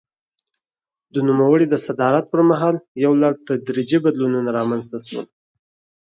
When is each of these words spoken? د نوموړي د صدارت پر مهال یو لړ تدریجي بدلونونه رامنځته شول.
د 1.13 1.15
نوموړي 1.27 1.65
د 1.69 1.75
صدارت 1.85 2.25
پر 2.31 2.41
مهال 2.49 2.75
یو 3.05 3.13
لړ 3.21 3.33
تدریجي 3.47 3.97
بدلونونه 4.05 4.49
رامنځته 4.57 4.97
شول. 5.07 5.25